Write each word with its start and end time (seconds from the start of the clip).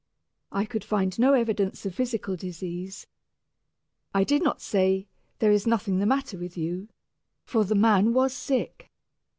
I 0.51 0.65
could 0.65 0.83
find 0.83 1.19
no 1.19 1.33
evidence 1.33 1.85
of 1.85 1.93
physical 1.93 2.35
disease. 2.35 3.05
I 4.15 4.23
did 4.23 4.41
not 4.41 4.59
say, 4.59 5.05
"There 5.37 5.51
is 5.51 5.67
nothing 5.67 5.99
the 5.99 6.07
matter 6.07 6.39
with 6.39 6.57
you"; 6.57 6.89
for 7.45 7.63
the 7.65 7.75
man 7.75 8.11
was 8.11 8.33
sick. 8.33 8.89